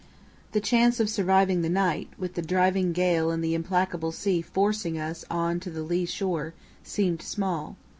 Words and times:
The 0.53 0.59
chance 0.61 0.99
of 0.99 1.11
surviving 1.11 1.61
the 1.61 1.69
night, 1.69 2.07
with 2.17 2.33
the 2.33 2.41
driving 2.41 2.91
gale 2.91 3.29
and 3.29 3.43
the 3.43 3.53
implacable 3.53 4.11
sea 4.11 4.41
forcing 4.41 4.97
us 4.97 5.23
on 5.29 5.59
to 5.59 5.69
the 5.69 5.83
lee 5.83 6.07
shore, 6.07 6.55
seemed 6.83 7.21
small. 7.21 7.75